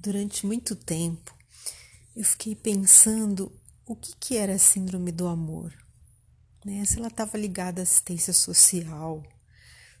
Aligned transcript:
durante 0.00 0.46
muito 0.46 0.74
tempo, 0.74 1.36
eu 2.16 2.24
fiquei 2.24 2.54
pensando 2.54 3.52
o 3.86 3.94
que, 3.94 4.16
que 4.16 4.36
era 4.36 4.54
a 4.54 4.58
síndrome 4.58 5.12
do 5.12 5.28
amor. 5.28 5.72
Né? 6.64 6.84
Se 6.84 6.98
ela 6.98 7.08
estava 7.08 7.36
ligada 7.36 7.82
à 7.82 7.84
assistência 7.84 8.32
social, 8.32 9.22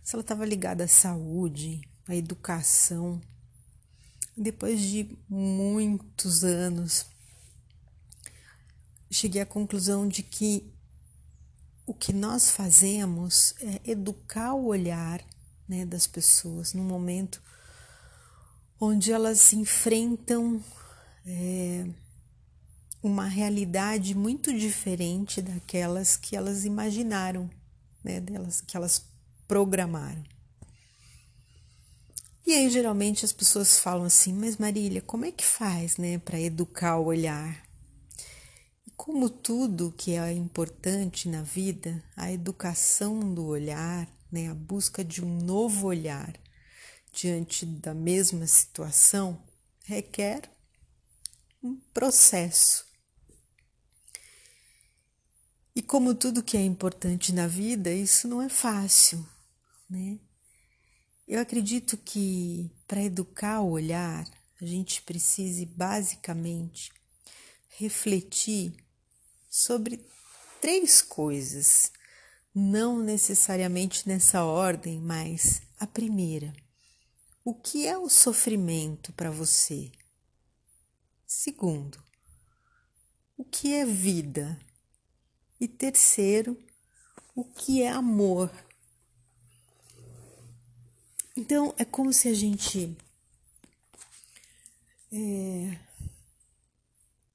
se 0.02 0.14
ela 0.14 0.22
estava 0.22 0.44
ligada 0.46 0.84
à 0.84 0.88
saúde, 0.88 1.82
à 2.08 2.16
educação. 2.16 3.20
Depois 4.36 4.80
de 4.80 5.18
muitos 5.28 6.44
anos, 6.44 7.04
cheguei 9.10 9.42
à 9.42 9.46
conclusão 9.46 10.08
de 10.08 10.22
que 10.22 10.72
o 11.86 11.92
que 11.92 12.12
nós 12.12 12.50
fazemos 12.50 13.54
é 13.60 13.90
educar 13.90 14.54
o 14.54 14.66
olhar 14.66 15.22
né, 15.68 15.84
das 15.84 16.06
pessoas 16.06 16.72
no 16.72 16.82
momento 16.82 17.42
onde 18.80 19.12
elas 19.12 19.52
enfrentam 19.52 20.64
é, 21.26 21.86
uma 23.02 23.26
realidade 23.26 24.14
muito 24.14 24.56
diferente 24.56 25.42
daquelas 25.42 26.16
que 26.16 26.34
elas 26.34 26.64
imaginaram, 26.64 27.50
né, 28.02 28.20
delas 28.20 28.62
que 28.62 28.76
elas 28.76 29.04
programaram. 29.46 30.24
E 32.46 32.54
aí 32.54 32.70
geralmente 32.70 33.24
as 33.24 33.32
pessoas 33.32 33.78
falam 33.78 34.04
assim: 34.04 34.32
"Mas 34.32 34.56
Marília, 34.56 35.02
como 35.02 35.26
é 35.26 35.30
que 35.30 35.44
faz, 35.44 35.98
né, 35.98 36.18
para 36.18 36.40
educar 36.40 36.96
o 36.96 37.04
olhar?" 37.04 37.62
E 38.86 38.90
como 38.96 39.28
tudo 39.28 39.94
que 39.96 40.12
é 40.12 40.32
importante 40.32 41.28
na 41.28 41.42
vida, 41.42 42.02
a 42.16 42.32
educação 42.32 43.34
do 43.34 43.44
olhar, 43.44 44.08
né, 44.32 44.48
a 44.48 44.54
busca 44.54 45.04
de 45.04 45.22
um 45.22 45.38
novo 45.38 45.86
olhar 45.86 46.32
diante 47.12 47.66
da 47.66 47.94
mesma 47.94 48.46
situação 48.46 49.42
requer 49.84 50.50
um 51.62 51.76
processo. 51.92 52.84
E 55.74 55.82
como 55.82 56.14
tudo 56.14 56.42
que 56.42 56.56
é 56.56 56.64
importante 56.64 57.32
na 57.32 57.46
vida, 57.46 57.92
isso 57.92 58.28
não 58.28 58.42
é 58.42 58.48
fácil, 58.48 59.26
né? 59.88 60.18
Eu 61.26 61.40
acredito 61.40 61.96
que 61.96 62.70
para 62.88 63.02
educar 63.02 63.60
o 63.60 63.70
olhar, 63.70 64.26
a 64.60 64.64
gente 64.64 65.00
precise 65.02 65.64
basicamente 65.64 66.90
refletir 67.78 68.74
sobre 69.48 70.04
três 70.60 71.00
coisas, 71.00 71.92
não 72.54 72.98
necessariamente 72.98 74.08
nessa 74.08 74.44
ordem, 74.44 75.00
mas 75.00 75.62
a 75.78 75.86
primeira 75.86 76.52
o 77.44 77.54
que 77.54 77.86
é 77.86 77.96
o 77.96 78.08
sofrimento 78.08 79.12
para 79.14 79.30
você? 79.30 79.90
Segundo, 81.26 82.02
o 83.36 83.44
que 83.44 83.72
é 83.72 83.84
vida? 83.86 84.60
E 85.58 85.66
terceiro, 85.66 86.58
o 87.34 87.44
que 87.44 87.82
é 87.82 87.90
amor? 87.90 88.50
Então, 91.36 91.74
é 91.78 91.84
como 91.84 92.12
se 92.12 92.28
a 92.28 92.34
gente 92.34 92.96
é, 95.12 95.78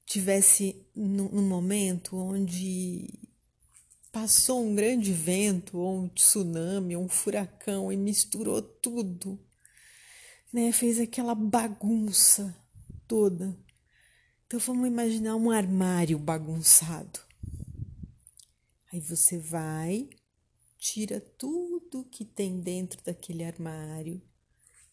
tivesse 0.04 0.86
num, 0.94 1.28
num 1.28 1.48
momento 1.48 2.16
onde 2.16 3.08
passou 4.12 4.64
um 4.64 4.74
grande 4.74 5.12
vento, 5.12 5.78
ou 5.78 6.02
um 6.02 6.08
tsunami, 6.08 6.96
ou 6.96 7.04
um 7.04 7.08
furacão 7.08 7.92
e 7.92 7.96
misturou 7.96 8.62
tudo 8.62 9.38
né? 10.52 10.72
Fez 10.72 10.98
aquela 10.98 11.34
bagunça 11.34 12.56
toda. 13.06 13.56
Então 14.46 14.60
vamos 14.60 14.86
imaginar 14.86 15.36
um 15.36 15.50
armário 15.50 16.18
bagunçado. 16.18 17.20
Aí 18.92 19.00
você 19.00 19.38
vai, 19.38 20.08
tira 20.78 21.20
tudo 21.20 22.04
que 22.04 22.24
tem 22.24 22.60
dentro 22.60 23.02
daquele 23.04 23.44
armário, 23.44 24.22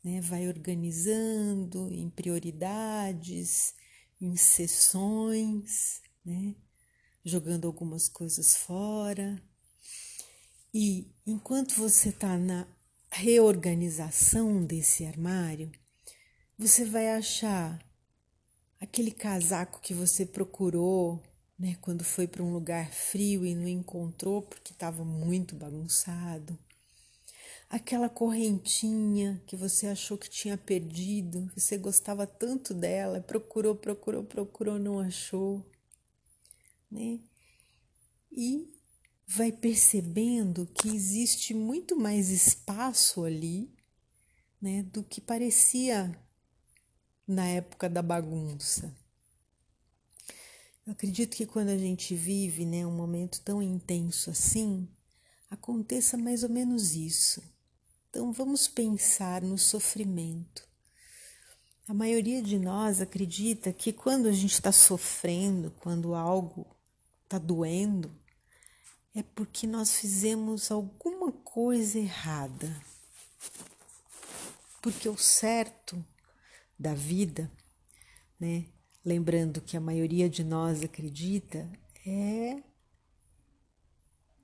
né? 0.03 0.19
Vai 0.21 0.47
organizando 0.47 1.87
em 1.91 2.09
prioridades, 2.09 3.75
em 4.19 4.35
sessões, 4.35 6.01
né? 6.25 6.55
Jogando 7.23 7.67
algumas 7.67 8.09
coisas 8.09 8.55
fora. 8.55 9.41
E 10.73 11.13
enquanto 11.25 11.75
você 11.75 12.09
está 12.09 12.37
na 12.37 12.67
reorganização 13.13 14.65
desse 14.65 15.05
armário, 15.05 15.71
você 16.57 16.83
vai 16.83 17.09
achar 17.09 17.79
aquele 18.79 19.11
casaco 19.11 19.79
que 19.81 19.93
você 19.93 20.25
procurou, 20.25 21.21
né, 21.57 21.77
quando 21.79 22.03
foi 22.03 22.27
para 22.27 22.43
um 22.43 22.51
lugar 22.51 22.91
frio 22.91 23.45
e 23.45 23.53
não 23.53 23.67
encontrou 23.67 24.41
porque 24.41 24.73
estava 24.73 25.05
muito 25.05 25.55
bagunçado. 25.55 26.57
Aquela 27.69 28.09
correntinha 28.09 29.41
que 29.47 29.55
você 29.55 29.87
achou 29.87 30.17
que 30.17 30.29
tinha 30.29 30.57
perdido, 30.57 31.51
você 31.55 31.77
gostava 31.77 32.25
tanto 32.25 32.73
dela, 32.73 33.21
procurou, 33.21 33.75
procurou, 33.75 34.23
procurou, 34.23 34.79
não 34.79 34.99
achou, 34.99 35.65
né? 36.91 37.19
E 38.31 38.71
vai 39.35 39.51
percebendo 39.51 40.67
que 40.75 40.87
existe 40.89 41.55
muito 41.55 41.95
mais 41.97 42.29
espaço 42.29 43.23
ali, 43.23 43.73
né, 44.61 44.83
do 44.83 45.03
que 45.03 45.19
parecia 45.19 46.15
na 47.27 47.47
época 47.47 47.89
da 47.89 48.03
bagunça. 48.03 48.95
Eu 50.85 50.93
acredito 50.93 51.35
que 51.35 51.47
quando 51.47 51.69
a 51.69 51.77
gente 51.77 52.13
vive, 52.13 52.63
né, 52.63 52.85
um 52.85 52.95
momento 52.95 53.41
tão 53.41 53.59
intenso 53.59 54.29
assim, 54.29 54.87
aconteça 55.49 56.15
mais 56.15 56.43
ou 56.43 56.49
menos 56.49 56.93
isso. 56.93 57.41
Então 58.11 58.31
vamos 58.31 58.67
pensar 58.67 59.41
no 59.41 59.57
sofrimento. 59.57 60.67
A 61.87 61.93
maioria 61.93 62.43
de 62.43 62.59
nós 62.59 63.01
acredita 63.01 63.73
que 63.73 63.91
quando 63.91 64.27
a 64.27 64.31
gente 64.31 64.53
está 64.53 64.71
sofrendo, 64.71 65.71
quando 65.79 66.13
algo 66.13 66.67
está 67.25 67.39
doendo, 67.39 68.15
é 69.15 69.21
porque 69.21 69.67
nós 69.67 69.95
fizemos 69.95 70.71
alguma 70.71 71.31
coisa 71.31 71.99
errada. 71.99 72.81
Porque 74.81 75.07
o 75.07 75.17
certo 75.17 76.03
da 76.77 76.93
vida, 76.93 77.51
né, 78.39 78.65
lembrando 79.05 79.61
que 79.61 79.77
a 79.77 79.81
maioria 79.81 80.29
de 80.29 80.43
nós 80.43 80.83
acredita, 80.83 81.69
é 82.05 82.61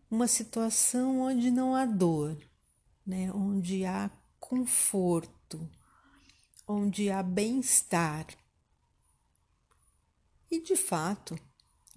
uma 0.10 0.28
situação 0.28 1.22
onde 1.22 1.50
não 1.50 1.76
há 1.76 1.86
dor, 1.86 2.38
né, 3.06 3.32
onde 3.34 3.86
há 3.86 4.10
conforto, 4.40 5.70
onde 6.68 7.10
há 7.10 7.24
bem-estar. 7.24 8.28
E 10.50 10.62
de 10.62 10.76
fato, 10.76 11.38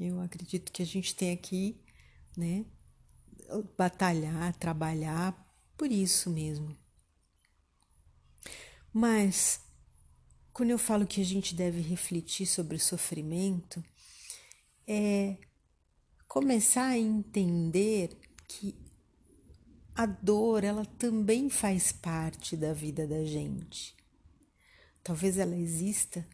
eu 0.00 0.20
acredito 0.20 0.72
que 0.72 0.82
a 0.82 0.86
gente 0.86 1.14
tem 1.14 1.32
aqui 1.32 1.81
né? 2.37 2.65
Batalhar, 3.76 4.54
trabalhar 4.56 5.32
por 5.76 5.91
isso 5.91 6.31
mesmo. 6.31 6.76
Mas 8.93 9.60
quando 10.53 10.70
eu 10.70 10.78
falo 10.78 11.06
que 11.06 11.20
a 11.20 11.25
gente 11.25 11.54
deve 11.54 11.81
refletir 11.81 12.47
sobre 12.47 12.76
o 12.76 12.81
sofrimento, 12.81 13.82
é 14.87 15.38
começar 16.28 16.88
a 16.88 16.98
entender 16.98 18.16
que 18.47 18.75
a 19.94 20.06
dor, 20.06 20.64
ela 20.64 20.84
também 20.84 21.50
faz 21.50 21.93
parte 21.93 22.56
da 22.56 22.72
vida 22.72 23.06
da 23.06 23.25
gente. 23.25 23.94
Talvez 25.02 25.37
ela 25.37 25.56
exista 25.56 26.26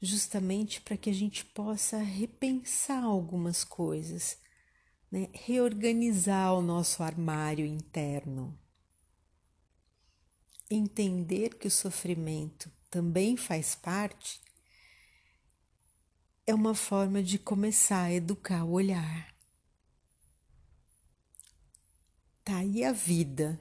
justamente 0.00 0.80
para 0.80 0.96
que 0.96 1.10
a 1.10 1.12
gente 1.12 1.44
possa 1.44 1.98
repensar 1.98 3.02
algumas 3.02 3.62
coisas 3.64 4.38
né, 5.16 5.30
reorganizar 5.32 6.52
o 6.52 6.60
nosso 6.60 7.02
armário 7.02 7.64
interno. 7.64 8.54
Entender 10.70 11.54
que 11.54 11.66
o 11.66 11.70
sofrimento 11.70 12.70
também 12.90 13.34
faz 13.34 13.74
parte 13.74 14.42
é 16.46 16.54
uma 16.54 16.74
forma 16.74 17.22
de 17.22 17.38
começar 17.38 18.02
a 18.02 18.12
educar 18.12 18.62
o 18.64 18.72
olhar. 18.72 19.34
Tá 22.44 22.58
aí 22.58 22.84
a 22.84 22.92
vida. 22.92 23.58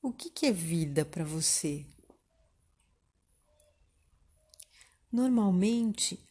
O 0.00 0.12
que, 0.12 0.30
que 0.30 0.46
é 0.46 0.52
vida 0.52 1.04
para 1.04 1.24
você? 1.24 1.84
Normalmente 5.10 6.27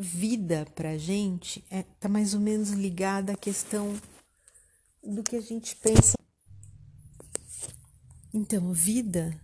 vida 0.00 0.66
para 0.74 0.92
a 0.92 0.98
gente 0.98 1.62
está 1.70 2.08
é, 2.08 2.10
mais 2.10 2.32
ou 2.32 2.40
menos 2.40 2.70
ligada 2.70 3.34
à 3.34 3.36
questão 3.36 3.94
do 5.04 5.22
que 5.22 5.36
a 5.36 5.40
gente 5.42 5.76
pensa. 5.76 6.14
Então, 8.32 8.72
vida 8.72 9.38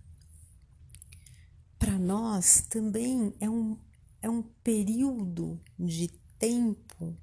para 1.78 1.98
nós 1.98 2.62
também 2.70 3.34
é 3.38 3.50
um, 3.50 3.78
é 4.22 4.30
um 4.30 4.42
período 4.42 5.60
de 5.78 6.08
tempo 6.38 7.14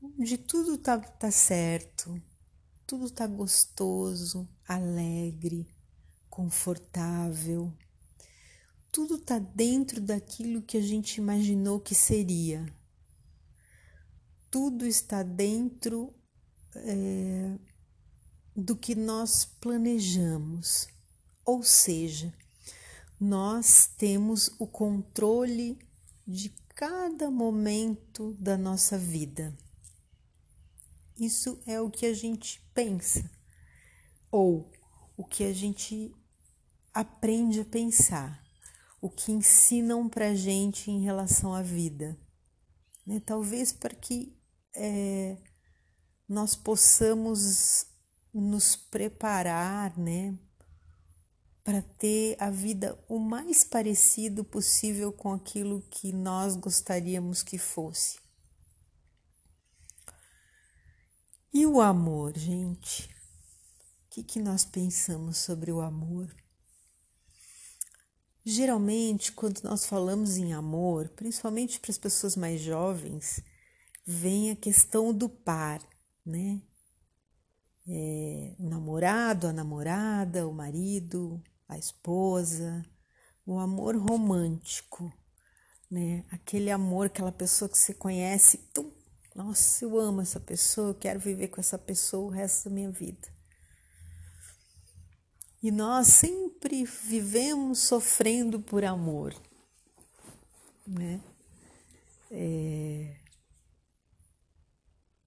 onde 0.00 0.38
tudo 0.38 0.78
tá, 0.78 0.98
tá 0.98 1.30
certo, 1.30 2.18
tudo 2.86 3.10
tá 3.10 3.26
gostoso, 3.26 4.48
alegre, 4.66 5.66
confortável. 6.30 7.70
Tudo 8.96 9.18
tá 9.18 9.38
dentro 9.38 10.00
daquilo 10.00 10.62
que 10.62 10.78
a 10.78 10.80
gente 10.80 11.18
imaginou 11.18 11.78
que 11.78 11.94
seria. 11.94 12.64
Tudo 14.50 14.86
está 14.86 15.22
dentro 15.22 16.14
é, 16.74 17.58
do 18.56 18.74
que 18.74 18.94
nós 18.94 19.44
planejamos. 19.44 20.88
Ou 21.44 21.62
seja, 21.62 22.32
nós 23.20 23.86
temos 23.98 24.50
o 24.58 24.66
controle 24.66 25.78
de 26.26 26.48
cada 26.74 27.30
momento 27.30 28.32
da 28.40 28.56
nossa 28.56 28.96
vida. 28.96 29.54
Isso 31.20 31.60
é 31.66 31.78
o 31.78 31.90
que 31.90 32.06
a 32.06 32.14
gente 32.14 32.66
pensa, 32.72 33.30
ou 34.30 34.72
o 35.18 35.22
que 35.22 35.44
a 35.44 35.52
gente 35.52 36.16
aprende 36.94 37.60
a 37.60 37.64
pensar, 37.66 38.45
o 39.06 39.10
que 39.10 39.30
ensinam 39.30 40.08
para 40.08 40.34
gente 40.34 40.90
em 40.90 41.00
relação 41.00 41.54
à 41.54 41.62
vida. 41.62 42.18
Né? 43.06 43.20
Talvez 43.20 43.72
para 43.72 43.94
que 43.94 44.36
é, 44.74 45.36
nós 46.28 46.56
possamos 46.56 47.86
nos 48.34 48.74
preparar, 48.74 49.96
né, 49.96 50.36
para 51.62 51.80
ter 51.82 52.36
a 52.40 52.50
vida 52.50 52.98
o 53.08 53.18
mais 53.18 53.64
parecido 53.64 54.44
possível 54.44 55.12
com 55.12 55.32
aquilo 55.32 55.82
que 55.88 56.12
nós 56.12 56.56
gostaríamos 56.56 57.42
que 57.42 57.58
fosse. 57.58 58.18
E 61.52 61.64
o 61.64 61.80
amor, 61.80 62.36
gente? 62.36 63.04
O 63.04 64.08
que, 64.10 64.22
que 64.22 64.40
nós 64.40 64.64
pensamos 64.64 65.38
sobre 65.38 65.70
o 65.70 65.80
amor? 65.80 66.45
Geralmente, 68.48 69.32
quando 69.32 69.60
nós 69.64 69.86
falamos 69.86 70.36
em 70.36 70.52
amor, 70.52 71.08
principalmente 71.16 71.80
para 71.80 71.90
as 71.90 71.98
pessoas 71.98 72.36
mais 72.36 72.60
jovens, 72.60 73.42
vem 74.06 74.52
a 74.52 74.56
questão 74.56 75.12
do 75.12 75.28
par, 75.28 75.80
né? 76.24 76.62
É, 77.88 78.54
o 78.56 78.68
namorado, 78.68 79.48
a 79.48 79.52
namorada, 79.52 80.46
o 80.46 80.54
marido, 80.54 81.42
a 81.68 81.76
esposa, 81.76 82.84
o 83.44 83.58
amor 83.58 83.96
romântico, 83.96 85.12
né? 85.90 86.24
Aquele 86.30 86.70
amor, 86.70 87.06
aquela 87.06 87.32
pessoa 87.32 87.68
que 87.68 87.76
você 87.76 87.92
conhece, 87.92 88.58
tum, 88.72 88.92
nossa, 89.34 89.84
eu 89.84 89.98
amo 89.98 90.20
essa 90.20 90.38
pessoa, 90.38 90.90
eu 90.90 90.94
quero 90.94 91.18
viver 91.18 91.48
com 91.48 91.60
essa 91.60 91.76
pessoa 91.76 92.28
o 92.28 92.30
resto 92.30 92.68
da 92.68 92.74
minha 92.76 92.92
vida. 92.92 93.35
E 95.66 95.70
nós 95.72 96.06
sempre 96.06 96.84
vivemos 96.84 97.80
sofrendo 97.80 98.60
por 98.60 98.84
amor, 98.84 99.34
né? 100.86 101.20
É... 102.30 103.16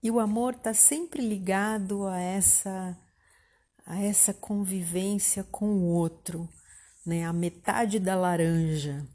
E 0.01 0.09
o 0.09 0.17
amor 0.17 0.53
está 0.53 0.73
sempre 0.73 1.21
ligado 1.21 2.07
a 2.07 2.21
essa 2.21 2.97
a 3.85 4.01
essa 4.01 4.33
convivência 4.33 5.43
com 5.43 5.73
o 5.73 5.83
outro, 5.87 6.47
né? 7.05 7.25
A 7.25 7.33
metade 7.33 7.99
da 7.99 8.15
laranja, 8.15 9.05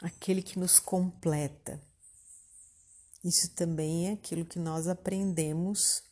aquele 0.00 0.40
que 0.40 0.58
nos 0.58 0.80
completa. 0.80 1.86
Isso 3.22 3.54
também 3.54 4.08
é 4.08 4.12
aquilo 4.14 4.46
que 4.46 4.58
nós 4.58 4.88
aprendemos 4.88 6.02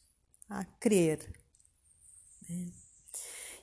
a 0.50 0.66
crer. 0.66 1.32
Né? 2.46 2.79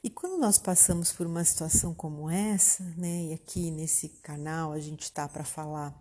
E 0.04 0.10
quando 0.10 0.38
nós 0.38 0.58
passamos 0.58 1.12
por 1.12 1.26
uma 1.26 1.44
situação 1.44 1.94
como 1.94 2.30
essa, 2.30 2.84
né, 2.96 3.26
e 3.26 3.34
aqui 3.34 3.72
nesse 3.72 4.10
canal 4.10 4.72
a 4.72 4.80
gente 4.80 5.04
está 5.04 5.28
para 5.28 5.44
falar 5.44 5.96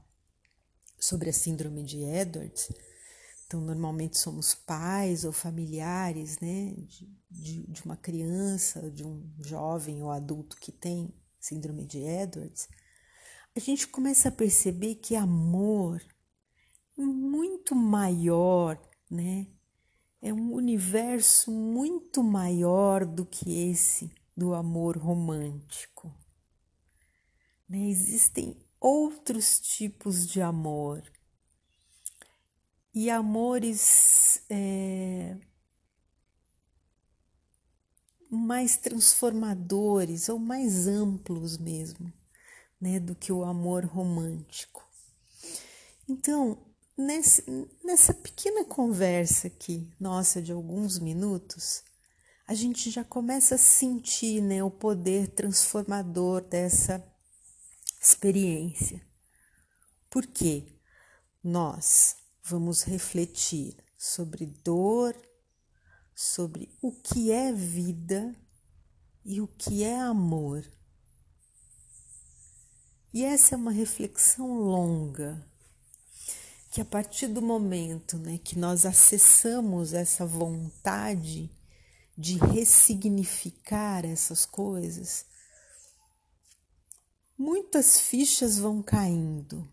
sobre 0.98 1.30
a 1.30 1.32
síndrome 1.32 1.82
de 1.82 2.02
Edwards, 2.02 2.70
então 3.46 3.60
normalmente 3.60 4.18
somos 4.18 4.54
pais 4.54 5.24
ou 5.24 5.32
familiares 5.32 6.38
né, 6.40 6.74
de, 6.76 7.08
de, 7.30 7.66
de 7.66 7.82
uma 7.84 7.96
criança, 7.96 8.90
de 8.90 9.04
um 9.04 9.28
jovem 9.40 10.02
ou 10.02 10.10
adulto 10.10 10.56
que 10.56 10.72
tem 10.72 11.14
síndrome 11.38 11.86
de 11.86 11.98
Edwards, 11.98 12.68
a 13.56 13.60
gente 13.60 13.88
começa 13.88 14.28
a 14.28 14.32
perceber 14.32 14.96
que 14.96 15.16
amor 15.16 16.02
muito 16.96 17.74
maior, 17.74 18.80
né? 19.10 19.46
É 20.26 20.32
um 20.32 20.54
universo 20.54 21.52
muito 21.52 22.20
maior 22.20 23.06
do 23.06 23.24
que 23.24 23.70
esse 23.70 24.12
do 24.36 24.54
amor 24.54 24.96
romântico. 24.96 26.12
Né? 27.68 27.86
Existem 27.86 28.56
outros 28.80 29.60
tipos 29.60 30.26
de 30.26 30.42
amor 30.42 31.00
e 32.92 33.08
amores 33.08 34.42
é, 34.50 35.38
mais 38.28 38.76
transformadores 38.76 40.28
ou 40.28 40.40
mais 40.40 40.88
amplos 40.88 41.56
mesmo, 41.56 42.12
né, 42.80 42.98
do 42.98 43.14
que 43.14 43.30
o 43.30 43.44
amor 43.44 43.84
romântico. 43.84 44.84
Então, 46.08 46.65
nesse, 46.96 47.44
nessa 47.84 48.14
pequena 48.14 48.64
conversa 48.64 49.48
aqui, 49.48 49.92
nossa, 50.00 50.40
de 50.40 50.52
alguns 50.52 50.98
minutos, 50.98 51.82
a 52.46 52.54
gente 52.54 52.90
já 52.90 53.04
começa 53.04 53.56
a 53.56 53.58
sentir 53.58 54.40
né, 54.40 54.62
o 54.62 54.70
poder 54.70 55.28
transformador 55.28 56.40
dessa 56.42 57.04
experiência. 58.00 59.04
Por 60.08 60.26
quê? 60.26 60.64
Nós 61.42 62.16
vamos 62.42 62.82
refletir 62.82 63.76
sobre 63.98 64.46
dor, 64.46 65.14
sobre 66.14 66.72
o 66.80 66.92
que 66.92 67.30
é 67.32 67.52
vida 67.52 68.34
e 69.24 69.40
o 69.40 69.48
que 69.48 69.82
é 69.82 70.00
amor. 70.00 70.64
E 73.12 73.24
essa 73.24 73.54
é 73.54 73.58
uma 73.58 73.72
reflexão 73.72 74.54
longa, 74.60 75.44
que 76.76 76.82
a 76.82 76.84
partir 76.84 77.28
do 77.28 77.40
momento 77.40 78.18
né, 78.18 78.36
que 78.36 78.58
nós 78.58 78.84
acessamos 78.84 79.94
essa 79.94 80.26
vontade 80.26 81.50
de 82.14 82.36
ressignificar 82.36 84.04
essas 84.04 84.44
coisas, 84.44 85.24
muitas 87.38 87.98
fichas 87.98 88.58
vão 88.58 88.82
caindo. 88.82 89.66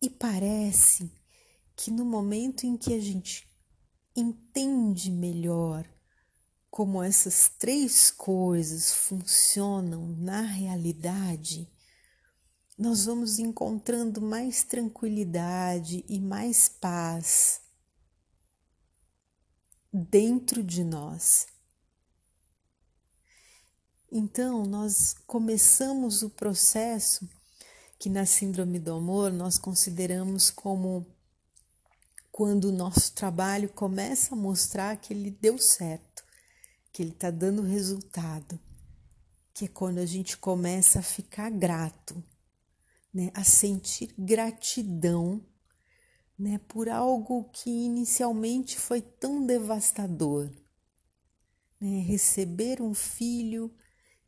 E 0.00 0.08
parece 0.08 1.12
que 1.76 1.90
no 1.90 2.06
momento 2.06 2.64
em 2.64 2.74
que 2.74 2.94
a 2.94 3.00
gente 3.00 3.46
entende 4.16 5.10
melhor 5.10 5.86
como 6.70 7.02
essas 7.02 7.50
três 7.58 8.10
coisas 8.10 8.94
funcionam 8.94 10.06
na 10.06 10.40
realidade, 10.40 11.70
nós 12.80 13.04
vamos 13.04 13.38
encontrando 13.38 14.22
mais 14.22 14.64
tranquilidade 14.64 16.02
e 16.08 16.18
mais 16.18 16.66
paz 16.66 17.60
dentro 19.92 20.62
de 20.62 20.82
nós. 20.82 21.46
Então, 24.10 24.64
nós 24.64 25.14
começamos 25.26 26.22
o 26.22 26.30
processo 26.30 27.28
que 27.98 28.08
na 28.08 28.24
Síndrome 28.24 28.78
do 28.78 28.94
Amor 28.94 29.30
nós 29.30 29.58
consideramos 29.58 30.50
como 30.50 31.06
quando 32.32 32.70
o 32.70 32.72
nosso 32.72 33.12
trabalho 33.12 33.68
começa 33.68 34.34
a 34.34 34.38
mostrar 34.38 34.96
que 34.96 35.12
ele 35.12 35.30
deu 35.30 35.58
certo, 35.58 36.24
que 36.90 37.02
ele 37.02 37.10
está 37.10 37.30
dando 37.30 37.60
resultado, 37.60 38.58
que 39.52 39.66
é 39.66 39.68
quando 39.68 39.98
a 39.98 40.06
gente 40.06 40.38
começa 40.38 41.00
a 41.00 41.02
ficar 41.02 41.50
grato 41.50 42.24
né, 43.12 43.30
a 43.34 43.42
sentir 43.42 44.14
gratidão 44.18 45.44
né, 46.38 46.58
por 46.68 46.88
algo 46.88 47.50
que 47.50 47.68
inicialmente 47.68 48.78
foi 48.78 49.02
tão 49.02 49.44
devastador. 49.44 50.50
Né, 51.80 52.00
receber 52.00 52.80
um 52.80 52.94
filho 52.94 53.74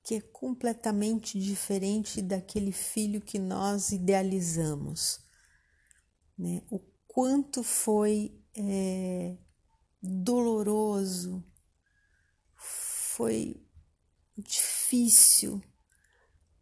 que 0.03 0.17
é 0.17 0.21
completamente 0.21 1.39
diferente 1.39 2.21
daquele 2.21 2.73
filho 2.73 3.21
que 3.21 3.39
nós 3.39 3.93
idealizamos. 3.93 5.21
Né, 6.37 6.63
o 6.71 6.81
quanto 7.07 7.63
foi 7.63 8.39
é, 8.55 9.37
doloroso, 10.03 11.45
foi 12.57 13.63
difícil 14.37 15.63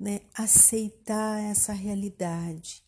né, 0.00 0.23
aceitar 0.33 1.38
essa 1.38 1.75
realidade. 1.75 2.83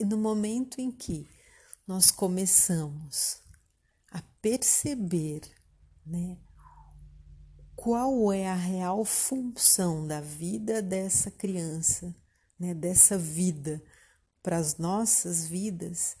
E 0.00 0.04
no 0.04 0.18
momento 0.18 0.80
em 0.80 0.90
que 0.90 1.30
nós 1.86 2.10
começamos 2.10 3.40
a 4.10 4.20
perceber, 4.42 5.42
né, 6.04 6.36
qual 7.76 8.32
é 8.32 8.48
a 8.48 8.54
real 8.54 9.04
função 9.04 10.04
da 10.04 10.20
vida 10.20 10.82
dessa 10.82 11.30
criança, 11.30 12.12
né, 12.58 12.74
dessa 12.74 13.16
vida 13.16 13.80
para 14.42 14.56
as 14.56 14.76
nossas 14.76 15.46
vidas, 15.46 16.16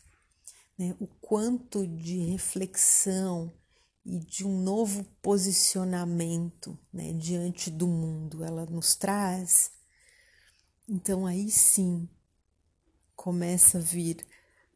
né, 0.78 0.94
o 1.00 1.08
quanto 1.08 1.84
de 1.86 2.18
reflexão 2.18 3.52
e 4.04 4.18
de 4.18 4.46
um 4.46 4.60
novo 4.60 5.04
posicionamento 5.22 6.78
né, 6.92 7.12
diante 7.12 7.70
do 7.70 7.86
mundo 7.86 8.44
ela 8.44 8.66
nos 8.66 8.94
traz, 8.94 9.72
então 10.86 11.26
aí 11.26 11.50
sim 11.50 12.08
começa 13.16 13.78
a 13.78 13.80
vir 13.80 14.26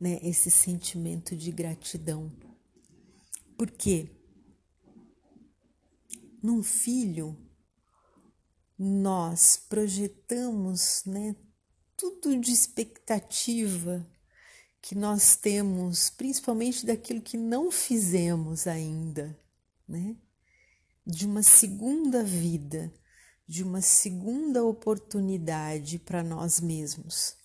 né, 0.00 0.18
esse 0.22 0.50
sentimento 0.50 1.36
de 1.36 1.52
gratidão. 1.52 2.32
Por 3.56 3.70
quê? 3.70 4.10
Num 6.42 6.62
filho, 6.62 7.36
nós 8.78 9.56
projetamos 9.68 11.02
né, 11.04 11.36
tudo 11.96 12.40
de 12.40 12.52
expectativa 12.52 14.08
que 14.88 14.94
nós 14.94 15.36
temos, 15.36 16.08
principalmente 16.08 16.86
daquilo 16.86 17.20
que 17.20 17.36
não 17.36 17.70
fizemos 17.70 18.66
ainda, 18.66 19.38
né? 19.86 20.16
De 21.06 21.26
uma 21.26 21.42
segunda 21.42 22.24
vida, 22.24 22.90
de 23.46 23.62
uma 23.62 23.82
segunda 23.82 24.64
oportunidade 24.64 25.98
para 25.98 26.22
nós 26.22 26.58
mesmos. 26.58 27.36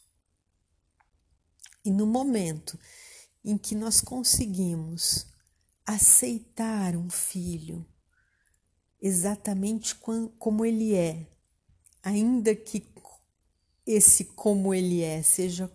E 1.83 1.91
no 1.91 2.07
momento 2.07 2.79
em 3.43 3.57
que 3.57 3.75
nós 3.75 4.00
conseguimos 4.00 5.27
aceitar 5.85 6.95
um 6.95 7.09
filho 7.09 7.85
exatamente 9.01 9.95
como 9.95 10.63
ele 10.63 10.95
é, 10.95 11.29
ainda 12.01 12.55
que 12.55 12.89
esse 13.85 14.23
como 14.23 14.73
ele 14.73 15.01
é 15.01 15.21
seja 15.21 15.69